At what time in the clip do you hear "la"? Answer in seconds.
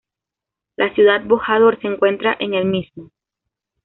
0.77-0.91